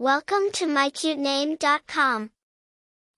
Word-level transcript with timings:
Welcome 0.00 0.50
to 0.52 0.64
mycutename.com. 0.64 2.30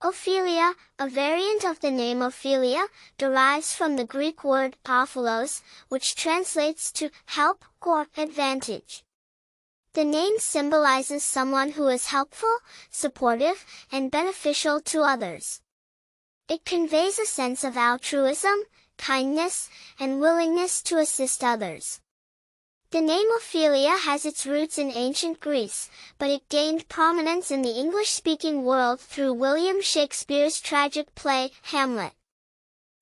Ofelia, 0.02 0.74
a 0.98 1.08
variant 1.08 1.64
of 1.64 1.78
the 1.78 1.92
name 1.92 2.20
Ophelia, 2.20 2.86
derives 3.16 3.72
from 3.72 3.94
the 3.94 4.04
Greek 4.04 4.42
word 4.42 4.76
ophelos, 4.84 5.62
which 5.90 6.16
translates 6.16 6.90
to 6.90 7.10
help 7.26 7.64
or 7.86 8.08
advantage. 8.16 9.04
The 9.94 10.02
name 10.02 10.40
symbolizes 10.40 11.22
someone 11.22 11.70
who 11.70 11.86
is 11.86 12.06
helpful, 12.06 12.56
supportive, 12.90 13.64
and 13.92 14.10
beneficial 14.10 14.80
to 14.80 15.02
others. 15.02 15.60
It 16.48 16.64
conveys 16.64 17.16
a 17.20 17.26
sense 17.26 17.62
of 17.62 17.76
altruism, 17.76 18.64
kindness, 18.98 19.70
and 20.00 20.18
willingness 20.18 20.82
to 20.82 20.98
assist 20.98 21.44
others. 21.44 22.01
The 22.92 23.00
name 23.00 23.26
Ofelia 23.38 23.98
has 24.00 24.26
its 24.26 24.44
roots 24.44 24.76
in 24.76 24.92
ancient 24.94 25.40
Greece, 25.40 25.88
but 26.18 26.28
it 26.28 26.50
gained 26.50 26.90
prominence 26.90 27.50
in 27.50 27.62
the 27.62 27.70
English-speaking 27.70 28.64
world 28.64 29.00
through 29.00 29.32
William 29.32 29.80
Shakespeare's 29.80 30.60
tragic 30.60 31.14
play, 31.14 31.52
Hamlet. 31.62 32.12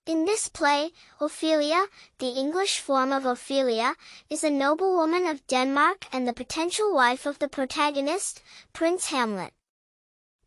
In 0.06 0.26
this 0.26 0.48
play, 0.48 0.92
Ophelia, 1.20 1.86
the 2.18 2.28
English 2.28 2.78
form 2.78 3.12
of 3.12 3.24
Ofelia, 3.24 3.96
is 4.28 4.44
a 4.44 4.50
noblewoman 4.50 5.26
of 5.26 5.44
Denmark 5.48 6.06
and 6.12 6.24
the 6.24 6.32
potential 6.32 6.94
wife 6.94 7.26
of 7.26 7.40
the 7.40 7.48
protagonist, 7.48 8.42
Prince 8.72 9.06
Hamlet. 9.06 9.52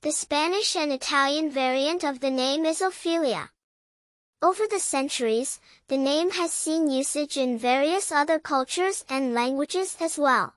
The 0.03 0.13
Spanish 0.13 0.73
and 0.77 0.89
Italian 0.93 1.51
variant 1.51 2.05
of 2.05 2.21
the 2.21 2.31
name 2.31 2.65
is 2.65 2.79
Ofelia. 2.79 3.49
Over 4.43 4.67
the 4.67 4.81
centuries, 4.81 5.61
the 5.87 5.95
name 5.95 6.31
has 6.31 6.51
seen 6.51 6.89
usage 6.89 7.37
in 7.37 7.57
various 7.57 8.11
other 8.11 8.39
cultures 8.39 9.05
and 9.07 9.33
languages 9.33 9.95
as 10.01 10.17
well. 10.17 10.55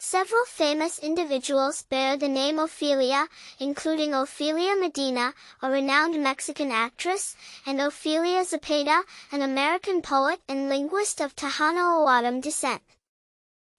Several 0.00 0.44
famous 0.44 0.98
individuals 0.98 1.82
bear 1.82 2.16
the 2.16 2.26
name 2.26 2.56
Ofelia, 2.56 3.28
including 3.60 4.10
Ofelia 4.10 4.76
Medina, 4.80 5.32
a 5.62 5.70
renowned 5.70 6.20
Mexican 6.20 6.72
actress, 6.72 7.36
and 7.64 7.78
Ofelia 7.78 8.42
Zepeda, 8.44 9.04
an 9.30 9.42
American 9.42 10.02
poet 10.02 10.40
and 10.48 10.68
linguist 10.68 11.20
of 11.20 11.36
O'odham 11.40 12.40
descent. 12.40 12.82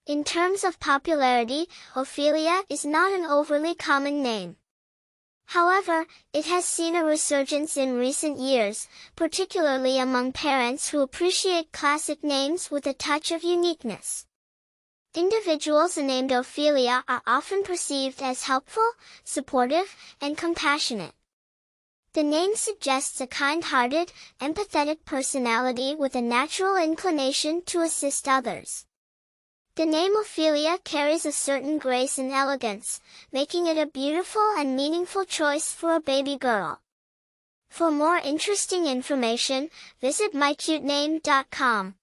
In 0.05 0.23
terms 0.23 0.63
of 0.63 0.79
popularity, 0.79 1.67
Ofelia 1.93 2.63
is 2.69 2.85
not 2.85 3.11
an 3.11 3.25
overly 3.25 3.75
common 3.75 4.23
name. 4.23 4.55
However, 5.49 6.05
it 6.31 6.45
has 6.45 6.63
seen 6.63 6.95
a 6.95 7.03
resurgence 7.03 7.75
in 7.75 7.97
recent 7.97 8.37
years, 8.37 8.87
particularly 9.15 9.97
among 9.97 10.31
parents 10.31 10.89
who 10.89 10.99
appreciate 10.99 11.71
classic 11.71 12.23
names 12.23 12.69
with 12.69 12.85
a 12.85 12.93
touch 12.93 13.31
of 13.31 13.43
uniqueness. 13.43 14.27
Individuals 15.15 15.97
named 15.97 16.29
Ofelia 16.29 17.03
are 17.07 17.23
often 17.25 17.63
perceived 17.63 18.21
as 18.21 18.43
helpful, 18.43 18.91
supportive, 19.23 19.95
and 20.21 20.37
compassionate. 20.37 21.15
The 22.13 22.21
name 22.21 22.55
suggests 22.55 23.19
a 23.19 23.25
kind-hearted, 23.25 24.13
empathetic 24.39 25.03
personality 25.03 25.95
with 25.95 26.15
a 26.15 26.21
natural 26.21 26.75
inclination 26.75 27.63
to 27.65 27.81
assist 27.81 28.27
others. 28.27 28.85
The 29.79 29.85
name 29.85 30.13
Ofelia 30.17 30.83
carries 30.83 31.25
a 31.25 31.31
certain 31.31 31.77
grace 31.77 32.17
and 32.17 32.33
elegance, 32.33 32.99
making 33.31 33.65
it 33.67 33.77
a 33.77 33.85
beautiful 33.85 34.41
and 34.57 34.75
meaningful 34.75 35.23
choice 35.23 35.71
for 35.71 35.95
a 35.95 36.01
baby 36.01 36.35
girl. 36.35 36.81
For 37.69 37.89
more 37.89 38.17
interesting 38.17 38.87
information, 38.87 39.69
visit 40.01 40.33
mycutename.com. 40.33 41.95